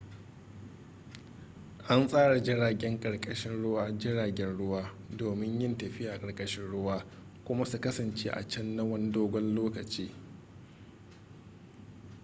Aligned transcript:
an 1.87 2.07
tsara 2.07 2.43
jiragen 2.43 2.99
ƙarkashin 2.99 3.61
ruwa 3.61 3.97
jiragen 3.99 4.57
ruwa 4.57 4.93
domin 5.09 5.59
yin 5.61 5.77
tafiya 5.77 6.13
a 6.13 6.19
ƙarkashin 6.19 6.67
ruwa 6.71 7.05
kuma 7.45 7.65
su 7.65 7.79
kasance 7.81 8.29
a 8.31 8.47
can 8.47 8.75
na 8.75 8.83
wani 8.83 9.11
dogon 9.11 9.55
lokaci 9.55 10.09